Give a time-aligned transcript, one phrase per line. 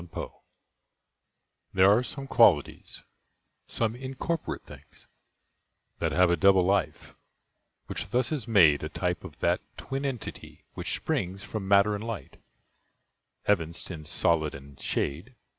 [0.11, 0.31] SILENCE
[1.75, 5.05] There are some qualities—some incorporate things,
[5.99, 7.13] That have a double life,
[7.85, 12.03] which thus is made A type of that twin entity which springs From matter and
[12.03, 12.41] light,
[13.47, 15.35] evinced in solid and shade.